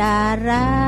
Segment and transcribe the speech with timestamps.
[0.00, 0.87] តា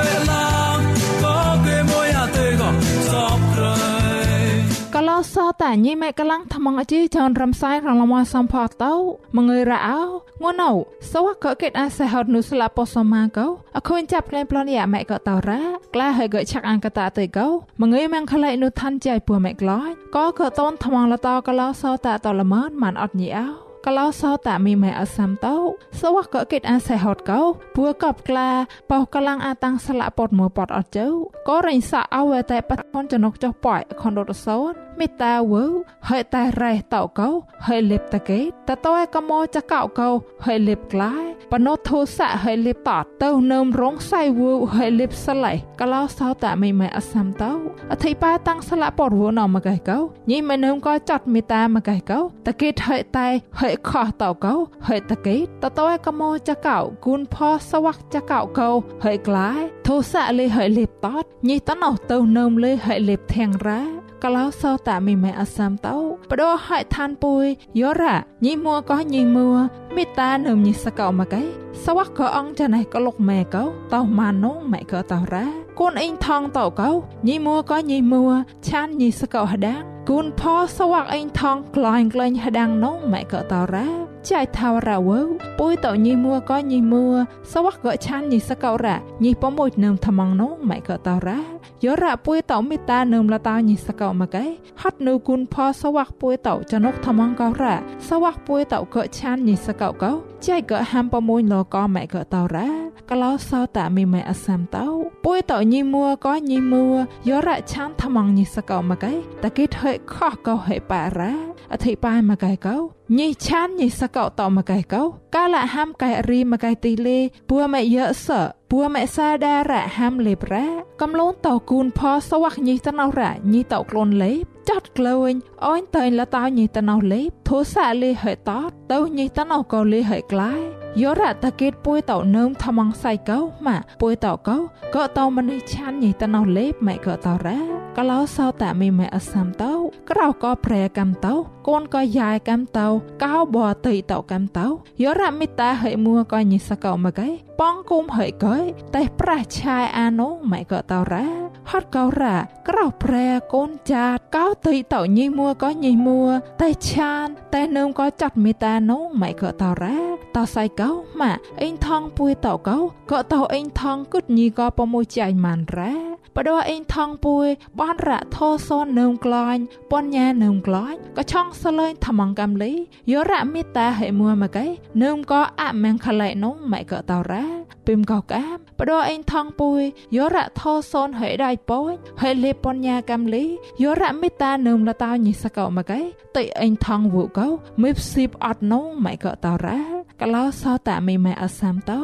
[5.35, 8.93] សតាញីម៉ែកលាំងថ្មងអជីចនរំសាយរងលមសំផតោ
[9.35, 9.99] មងើយរ៉ោ
[10.43, 10.71] ងួនអូ
[11.11, 13.47] សវកកេតអាសេហត់នុស្លាពោសម៉ាកោ
[13.77, 15.61] អខូនចាប់ក្លែងប្លនយ៉ាម៉ែកតោរ៉ា
[15.93, 17.47] ក្លាហើយកឆាក់អង្កតាទៅកោ
[17.81, 25.55] មងើយម៉ងខឡៃនុឋានចៃពួម៉ែក្លាយក៏កតនថ្មងលតកលោសតាតលមនម៉ានអត់ញីអោកលោសោតាមីម៉ែអសាំតោ
[25.99, 27.41] សវកកេតអាសេហតកោ
[27.75, 28.49] ពួកបក្លា
[28.91, 31.07] បោកលាំងអាតាំងស្លាក់ពតមួពតអត់ជើ
[31.47, 34.71] ក៏រិញសាអវតែបតនចនុកចុះប៉ៃខនរត់សោន
[35.01, 35.63] មេតាវើ
[36.09, 37.29] ហើយតែរ៉េះតោកោ
[37.67, 38.39] ហើយលេបតកេ
[38.69, 40.09] តតើកមោចកោកោ
[40.45, 47.51] ហើយលេបក្លាយបណោធោសៈហើយលេបតទៅនឹមរងសៃវូហើយលេបស្លៃកលោសោតាមីម៉ែអសាំតោ
[47.91, 49.97] អធិបាតាំងស្លាក់ពតវណមកឯកោ
[50.31, 53.27] ញីមិននឹមក៏ចាត់មេតាមកឯកោតកេតហើយតែ
[53.61, 54.53] ហើយខោះតោកោ
[54.87, 57.35] ហើយតកេតតើកមោចកោគូនផ
[57.69, 58.69] សវ័កចកោកោ
[59.03, 61.07] ហើយក្លាយធោសៈលេហើយលេបត
[61.49, 65.97] ញីតណោទៅនឹមលេហើយលេបធាងរ៉ា កលោសោតាមីម៉ែអសាំតោ
[66.29, 67.45] បដោហៃឋានពុយ
[67.79, 68.15] យោរ៉ា
[68.45, 69.49] ញីមួក៏ញីមួ
[69.95, 71.41] មេតានឹមញីសកោមកៃ
[71.83, 73.63] សវ័កក៏អងចាណៃក៏លុកម៉ែកោ
[73.93, 75.45] តោម៉ានងម៉ែក៏តោរ៉ា
[75.83, 76.89] កូនអ៊ីងថងតោកោ
[77.27, 78.23] ញីមួក៏ញីមួ
[78.67, 80.41] ឆានញីសកោហដាងគូនផ
[80.77, 83.87] សវ័កអ៊ីងថងក្លែងក្លែងហដាងនងម៉ែក៏តោរ៉ា
[84.29, 85.19] ចៃថាវរ៉ាវើ
[85.59, 87.05] ពុយតោញីមួក៏ញីមួ
[87.51, 91.39] សវ័កក៏ឆានញីសកោរ៉ាញីប៉មួយនឹមថ្មងនងម៉ែក៏តោរ៉ា
[91.83, 94.45] យោរ៉ាពុយតោមេតានឹមលតាញីសកោមកឯ
[94.81, 97.75] ហត់នៅគុនផសវ័កពុយតោចនុកថ្មងកោរ៉ា
[98.09, 100.11] សវ័កពុយតោក៏ឆានញីសកោកោ
[100.47, 102.69] ចៃក៏ហាំប៉មួយលកម៉ែក៏តោរ៉ា
[103.09, 104.85] កលោសោតាមីម៉ែអសាំតោ
[105.25, 106.85] ពុយតោញីមួក៏ញីមួ
[107.27, 109.13] យោរ៉ាឆានថ្មងញីសកោមកឯ
[109.43, 111.33] តកេថើខោះកោហេប៉ារ៉ា
[111.73, 112.75] អធិបាយមកឯកោ
[113.17, 115.03] ញីឆានញីសកោតមកឯកោ
[115.35, 117.19] កាលហាំកែរីមកឯទីលេ
[117.49, 118.27] ពួម៉ែយើស
[118.71, 120.67] ពួម៉ែសាដារ៉ហាំលេបរ៉ា
[121.01, 125.33] កំលូនតោគូនផសវ័កញីតណោរ៉ញីតោក្លូនលេបចាត់ក្លែង
[125.65, 134.57] អូនតៃលតោញីតណោលេបធូសាលេហេតតទៅញីតណោកោលេហេក្លាយ យោរ៉តកេតពួយតោនឹមថ្មងសៃកោម៉ាពួយតោកោ
[134.95, 137.59] ក៏តោមនេះឆានញីតណោលេបម៉ែក៏តោរ៉ា
[137.97, 139.73] កលោសោតាមីម៉ែអសាំតោ
[140.09, 141.35] ក្រៅក៏ប្រែកំតោ
[141.67, 142.87] កូនក៏យ៉ាយកំតោ
[143.23, 144.67] កោបតៃតោកំតោ
[145.03, 147.29] យោរ៉មិតាហេមួក៏ញីសកោមកឯ
[147.59, 148.63] ប៉ងគុំហេកយ
[148.95, 152.35] តែប្រះឆាយអានោម៉ែក៏តោរ៉ា ហត់កោរ៉ា
[152.69, 156.23] ក្រៅប្រែកូនចាតកោតៃតោញីមួក៏ញីមួ
[156.61, 159.99] តែឆានតែនឹមក៏ចាត់មេតានោម៉ែក៏តោរ៉ា
[160.35, 160.89] តោសៃកោ
[161.21, 162.77] ម៉ាអេងថងពួយតោកោ
[163.11, 167.47] ក៏តោអេងថងគុតញីក៏ប្រមួយចៃម៉ានរ៉ា បដោអេងថងពួយ
[167.79, 169.61] បនរៈធោសននឹមក្លាញ់
[169.91, 172.73] ពនញានឹមក្លាញ់ក៏ឆងសលេងថ្មងកំលី
[173.11, 174.65] យោរៈមេតាហេមួមកៃ
[175.03, 177.45] នឹមក៏អមងខឡៃនងម៉ែក៏តោរ៉ា
[177.87, 179.81] ពីមកោកាមបដោអេងថងពួយ
[180.15, 183.45] យោរៈធោសនហេដៃពួយហេលេពនញាកំលី
[183.83, 185.99] យោរៈមេតានឹមលតោញិសកោមកៃ
[186.37, 187.47] តៃអេងថងវូកោ
[187.81, 189.81] មេផ្ស៊ីបអត់នងម៉ែក៏តោរ៉ា
[190.21, 192.01] កលោសោតាមីម៉ែអសាំតោ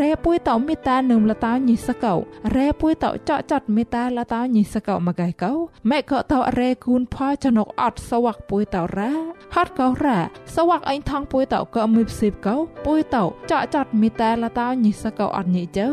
[0.00, 2.14] រ៉េពួយតោមេតានឹមលតោញិសកោ
[2.56, 5.52] រ៉េពួយតោចកចត់មេតាលតោញិសកោមកៃកោ
[5.90, 9.12] ម៉ែក៏តោរ៉េគូនផោចនុកអត់សវ័កពួយតោរ៉ា
[9.54, 10.18] ហត់កោរ៉ា
[10.54, 12.56] សវ័កអេងថងពួយតោក៏មេផ្ស៊ីបកោ
[12.86, 15.88] ពួយតោចកចត់មេតាលតោញិសកោអត់ញិជើ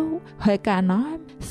[0.45, 1.01] ហើយកាណោ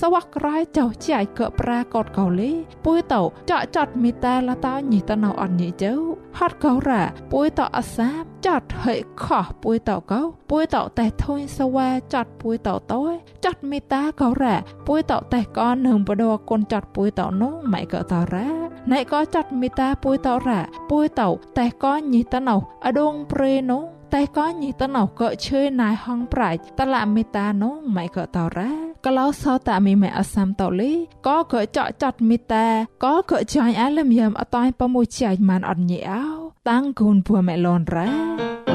[0.00, 2.50] សវ័កក្រៃចោចៃក៏ប្រាកតកោលេ
[2.86, 5.94] ពួយតោចកចត់មេតាលតោញិតណោអត់ញិជើ
[6.38, 10.20] ហត់កោរ៉ាពួយតោអសាមចាត់ហិខោះពួយតោកោ
[10.50, 13.00] ពួយតោតែធុញសវ៉ាចាត់ពួយតោតោ
[13.44, 14.56] ចាត់មេតាកោរ៉ា
[14.86, 18.48] ពួយតោតែកននឹងបដកូនចាត់ពួយតោនោះម៉ៃក៏តរ៉ា
[18.92, 21.28] ណៃក៏ចាត់មេតាពួយតោរ៉ាពួយតោ
[21.58, 23.82] តែកនញីតណោអដងព្រេនោះ
[24.14, 28.70] តែក៏ញីតណោក៏ឈើណៃហងប្រាច់តឡាមេតានោះម៉ៃក៏តរ៉ា
[29.06, 30.92] កលោសតាមីម៉ែអសាំតលី
[31.26, 32.66] ក៏ក៏ចកចាត់មេតា
[33.04, 36.24] ក៏ក៏ចាញ់អាលឹមយ៉ាំអតៃប្រមួយចាញ់ម៉ានអត់ញីអោ
[36.68, 38.69] តាំងគូនពួមេឡនរ៉ា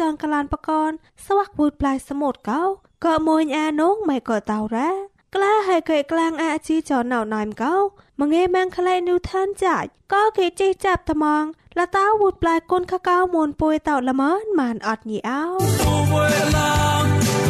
[0.00, 0.90] ចងកលានបកន
[1.26, 2.62] សវ័កវូដផ្លៃសមុទ្រកោ
[3.04, 4.90] ក៏មួយអានងម៉ែក៏តោរ៉ា
[5.34, 7.74] ក្លាហើយកែក្លាំងអាជីចនៅណៃមកោ
[8.20, 11.42] មងឯម៉ាំងខ្លៃនូឋានចាច់ក៏គេចេះចាប់ថ្មង
[11.78, 15.42] លតាវូដផ្លៃគុនកកោមូនពុយតោល្មើនមានអត់ញីអោ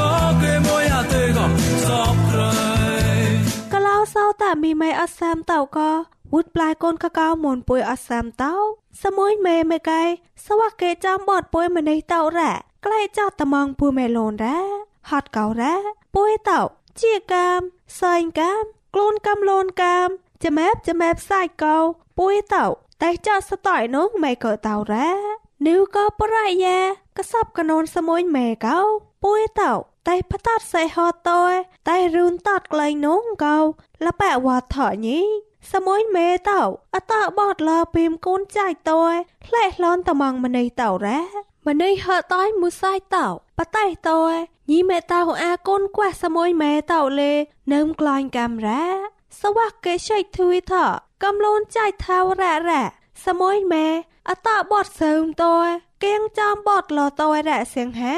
[0.00, 1.46] ក៏គេមួយអាទេក៏
[1.86, 2.54] សបក្រៃ
[3.74, 5.90] ក្លោសោតែមីម៉ែអសាមតោក៏
[6.32, 8.54] វូតប្លាយកូនកកៅមូនពុយអសាមតោ
[9.02, 10.02] សមួយមេមេកៃ
[10.46, 12.52] សវៈកេចាំបតពុយម្នេះតោរ៉ា
[12.84, 14.58] ក្លែចោតត្មងពុយមេលូនរ៉ា
[15.10, 15.74] ហត់កោរ៉ា
[16.14, 16.60] ពុយតោ
[17.00, 17.60] ជាកាម
[18.00, 18.62] សែងកាម
[18.94, 20.08] ក្លូនកំលូនកាម
[20.44, 21.76] ចាំែបចាំែបសាច់កោ
[22.18, 22.64] ពុយតោ
[23.02, 25.10] តែចោតស្តៃនោះមេក៏តោរ៉ា
[25.66, 26.78] នៅក៏ប្រយ៉ា
[27.18, 28.78] កសបកណូនសមួយមេកោ
[29.24, 29.72] ពុយតោ
[30.08, 31.42] តែផ្តាត់សៃហតតោ
[31.88, 33.56] តែរូនតាត់ក្លែងនោះកោ
[34.06, 35.20] លបែវ៉ាថញី
[35.72, 36.60] សមួយមេតោ
[36.94, 39.00] អតបតលពីមកូនចៃតោ
[39.44, 41.20] ផ្លែឡនតំងម្នេះតោរ៉ា
[41.68, 43.26] ម្នេះហតៃមួយសៃតោ
[43.58, 44.18] បតៃតោ
[44.70, 47.32] ញីមេតោអាកូនខ្វះសមួយមេតោលេ
[47.72, 48.84] នឹមក្លាញ់កាមរ៉ា
[49.42, 50.74] សវៈកេឆៃធួយថ
[51.24, 52.82] កំលូនចៃថាវរ៉ារ៉ា
[53.26, 53.86] សមួយមេ
[54.30, 55.54] អតបតសើមតោ
[56.04, 58.16] កៀងចាំបតលតោរ៉ាសៀងហា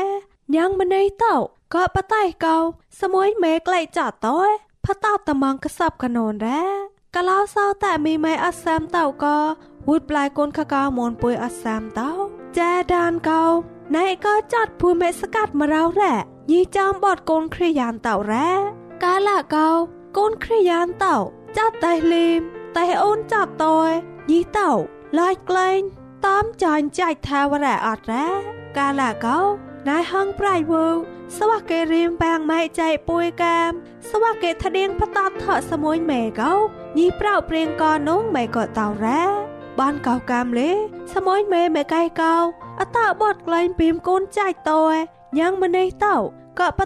[0.55, 1.35] ញ៉ាងម្នេះតោ
[1.75, 2.57] ក៏បតៃកោ
[3.01, 4.39] សមួយមេក្លែកចាតោ
[4.87, 9.39] ផតោតំងកសបកណូនរ៉ា កលោសោតែមីម៉ៃអសាមតោក៏
[9.89, 12.11] វូតប្លាយកូនខកោមនពុយអសាមតោ
[12.59, 13.45] ចាដានកោ
[13.97, 16.15] ណៃក៏ចាត់ភូមិស្កាត់មករោរ៉ា
[16.51, 18.51] ញីចាំបតកូនគ្រាយានតោរ៉ា
[19.05, 19.69] កាលាកោ
[20.19, 21.17] កូនគ្រាយានតោ
[21.59, 22.41] ចាត់តែលីម
[22.77, 23.79] តែអូនចាត់តោ
[24.31, 24.71] ញីតោ
[25.19, 25.81] ឡាយក្លែង
[26.27, 28.27] តាមចាញ់ចាច់ថាវរ៉ាអត់រ៉ា
[28.79, 29.39] កាលាកោ
[29.89, 30.87] ណៃហងប្រៃវូ
[31.39, 33.71] សវៈកេរៀមបាងម៉ៃចៃពុយកាម
[34.11, 36.53] សវៈកេថដៀងផតតថសមួយមេកោ
[36.99, 39.23] ញីប្រៅព្រៀងកោនងមេក៏តោរ៉ា
[39.81, 40.71] បានកោកាមលេ
[41.15, 42.35] សមួយមេមេកៃកោ
[42.81, 44.81] អតបតក្លែងពីមកូនចៃតោ
[45.39, 46.17] ញ៉ាងម្នេះតោ
[46.59, 46.81] ក៏ប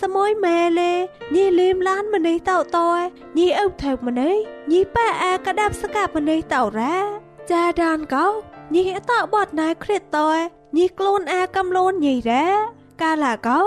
[0.02, 0.94] សមួយមេលេ
[1.36, 3.00] ញីលីមឡានម្នេះតោតយ
[3.38, 4.36] ញីអុបថើម្នេះ
[4.72, 6.98] ញីប៉ែអាកដាប់ស្កាប់ម្នេះតោរ៉ា
[7.52, 8.26] ចាដានកោ
[8.74, 10.38] ញីអតបតណៃគ្រិតតយ
[10.78, 12.46] ញីខ្លួនអាកំលូនញីរ៉ា
[13.02, 13.62] កាលាកោ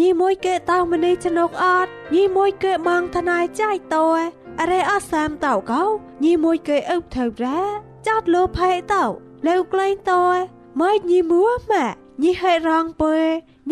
[0.00, 4.20] ញីមួយកេតោម្នេះចនុកអត់ញីមួយកេម៉ងថ្នៃចៃតយ
[4.60, 5.82] អរេអសាមតោកោ
[6.24, 7.60] ញីមួយកេអុបថើរ៉ា
[8.06, 9.04] ចាត់លោផៃតោ
[9.46, 10.36] លើក្លែងតយ
[10.80, 11.86] ម៉ៃញីមួម៉ា
[12.22, 13.14] ញីហេរងពើ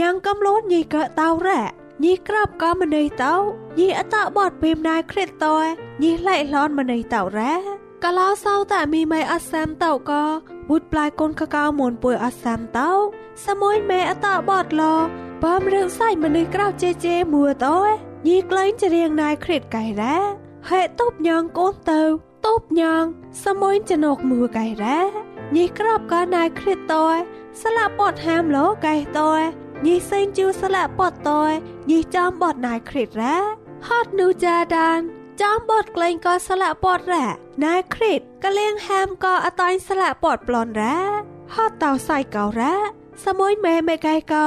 [0.01, 1.63] ញ៉ាងកំលូនញីកតោរ៉ា
[2.05, 3.35] ញីក្របក៏ម្នេះតោ
[3.79, 5.67] ញីអតបតពីមណៃគ្រិតតយ
[6.03, 7.55] ញីឡៃឡនម្នេះតោរ៉ា
[8.05, 10.25] កលោសោតែមីម៉ៃអសាមតោក៏
[10.69, 12.91] វូតប្លាយកូនកកៅមូនពុយអសាមតោ
[13.47, 17.77] សមួយមេអតបតឡ បើមរឿងសៃម្នេះក្រៅជេជេមួតោ
[18.29, 20.17] ញីក្លែងចរៀងណៃគ្រិតកៃរ៉ា
[20.71, 22.01] ហេតុបញងកូនទៅ
[22.47, 23.05] តបញង
[23.45, 24.99] សមួយចណកមួកៃរ៉ា
[25.57, 27.17] ញីក្របក៏ណៃគ្រិតតយ
[27.63, 29.41] ស្លាប់បតហាមលោកៃតយ
[29.87, 31.51] ញីសេងជូស្លាប់បតតយ
[31.91, 33.37] ញីចំបតណៃគ្រិតរ៉ា
[33.89, 34.99] ហត់នូចាដាន
[35.43, 37.27] ចំបតក្លែងក៏ស្លាប់បតរ៉ា
[37.65, 40.99] ណៃគ្រិតក៏លៀងហាមក៏អតាញ់ស្លាប់បតប្លន់រ៉ា
[41.55, 44.46] ហត់តោសៃកោរ៉ា សមួយមេមេកៃកោ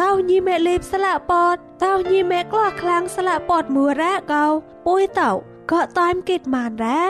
[0.00, 4.46] តោញីមេលេបស្លាក់បត តោញីแม่กล้าคลังสละปอดมัวแรกเกา
[4.86, 5.32] ปุ้ยเต่า
[5.70, 7.00] ก็ตามกิดมานแร้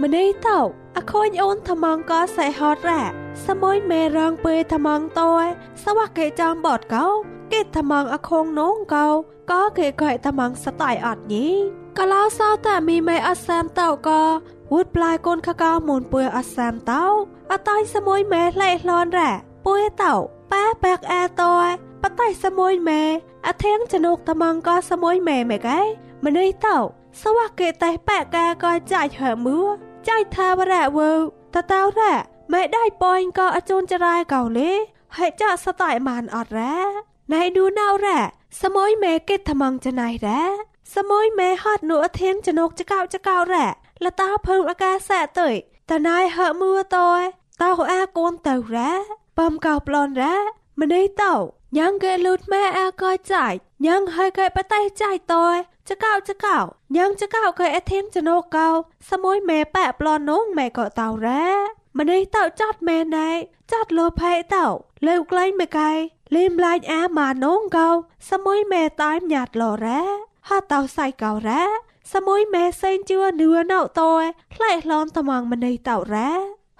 [0.00, 0.60] มันได้เต่า
[0.96, 3.02] อคอยโอนทมังก็ใส่ฮอตแร่
[3.44, 5.38] สมอยแม่รองเปยทมังตัว
[5.82, 7.06] สวักเกจอมบอดเกา
[7.50, 9.06] เกตทมังอคงน้องเกา
[9.50, 11.52] ก็เกยก่อยทมังสไตล์อดนี้
[11.96, 13.64] ก็เล่าเศร้าแต่มีไม่อัสแซม
[20.51, 21.53] ប៉ាបាក់អាតោ
[22.03, 23.03] ប៉តៃសមួយម៉ែ
[23.47, 25.79] អធៀងចនុកតំងក៏សមួយម៉ែម៉ែកែ
[26.25, 26.77] ម្នេះតោ
[27.21, 29.59] សវៈកេតេប៉កាក៏ចាច់ហើមឺ
[30.07, 31.11] ចាច់ថាវរៈវើ
[31.53, 32.17] តតោរៈ
[32.53, 34.71] ម៉ែได้ប៉អញក៏អជូនចរាយកោលេ
[35.17, 36.75] ហើយចាក់សតៃមានអត់រ៉ា
[37.33, 38.19] ណៃឌូណៅរ៉ា
[38.61, 40.41] សមួយម៉ែកេតំងចណៃរ៉ា
[40.95, 43.67] សមួយម៉ែហត់នោះអធៀងចនុកចកោចកោរ៉ា
[44.05, 45.49] លតាភើមអាកាសៈតើ
[45.91, 47.09] តណៃហើមឺតោ
[47.61, 48.91] តោអាកូនតើរ៉ា
[49.37, 50.35] ប៉មកោប្លនរ៉ា
[50.81, 51.33] ម្នេះតោ
[51.77, 55.45] ញ៉ាងកែលូតម៉ែអាកោចាច់ញ៉ាងហើយកែប្រទេសចាច់តោ
[55.89, 56.57] ចកោចកោ
[56.95, 58.67] ញ៉ាងចកោកែអធៀងចណូកោ
[59.09, 61.45] សមួយម៉ែប៉ប្លននងម៉ែកោតោរ៉ា
[61.99, 63.29] ម្នេះតោចតម៉ែណៃ
[63.71, 64.65] ចតលោផៃតោ
[65.07, 65.91] លើក្លែងមកែ
[66.35, 67.89] លេមឡាញអាម៉ានងកោ
[68.29, 70.01] សមួយម៉ែតាម ញាតលរ៉ា
[70.49, 71.63] ហតោសៃកោរ៉ា
[72.13, 74.11] សមួយម៉ែសេងជឿនឿណៅតោ
[74.55, 76.29] ខ្លែកលនត្មងម្នេះតោរ៉ា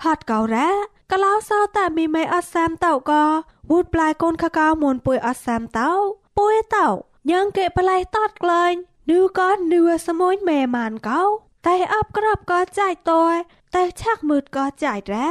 [0.04, 0.70] ហតកោរ៉ា
[1.12, 3.24] កលោសោតែមីមីអសាមតោក៏
[3.70, 5.91] វូដប្លាយកូនកកោមុនពួយអសាមតោ
[6.38, 6.88] ពួយតោ
[7.30, 8.74] ញ៉ាងកេប្លាយតតក្លែង
[9.10, 11.22] នឺក៏នឺសមួយមេម៉ានកោ
[11.68, 13.36] តែអបក្របក៏ចាច់តយ
[13.76, 15.30] តែឆាក់មឺតក៏ចាច់រ៉ែ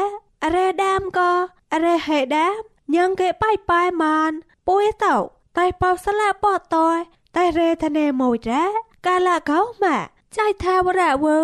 [0.55, 1.31] រ៉ែដាមក៏
[1.85, 2.59] រ៉ែហេដាម
[2.95, 4.31] ញ៉ាងកេប៉ៃប៉ៃម៉ាន
[4.69, 5.17] ពួយតោ
[5.59, 6.97] តែប៉ោស្លាប៉តយ
[7.37, 8.65] តែរ៉ែធ្នេមួយរ៉ែ
[9.07, 9.99] កាលាកោម៉ា
[10.37, 11.39] ចៃថាវរៈវើ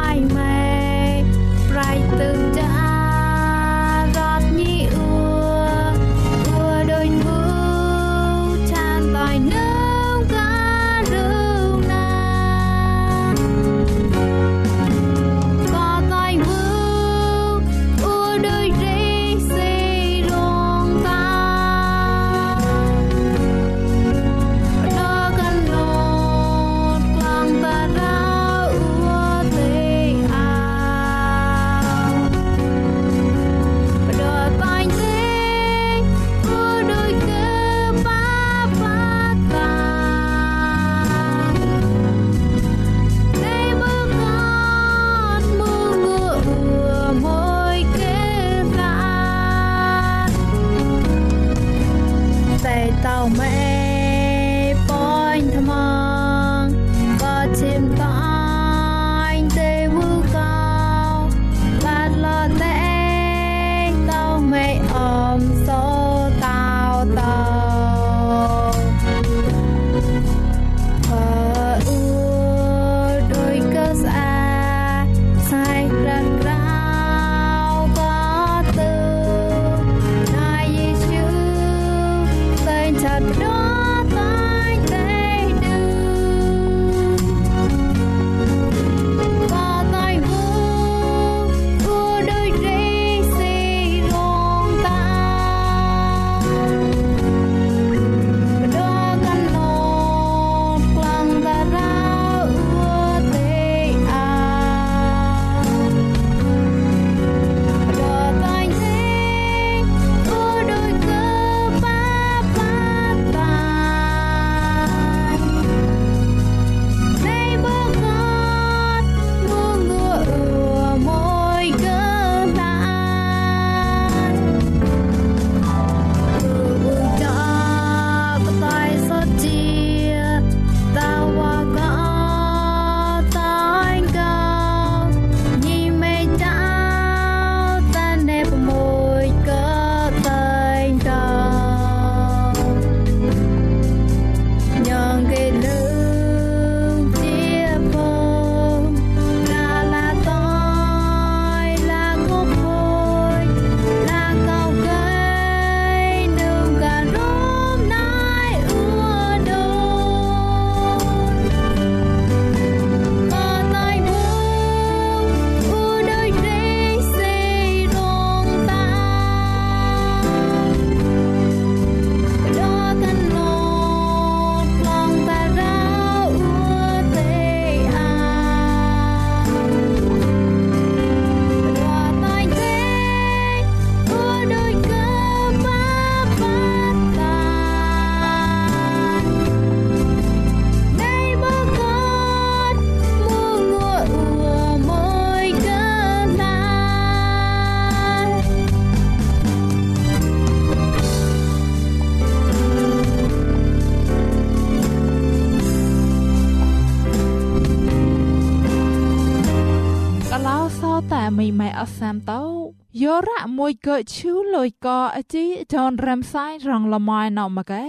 [213.70, 217.88] យកើជូលុយកោអតិដនរាំសាយរងលមៃណោមកែ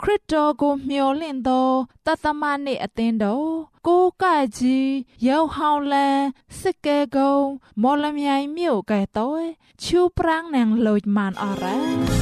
[0.00, 1.62] គ្រិតោគូញោលិនទៅ
[2.06, 3.34] តតមនេះអទិនទៅ
[3.86, 4.78] គូកាច់ជី
[5.26, 6.16] យងហောင်းលាន
[6.62, 7.42] សិគែគង
[7.82, 9.30] មលមៃញៀវកែទៅ
[9.84, 12.21] ជូលប្រាំងណាងលូចម៉ានអរ៉ា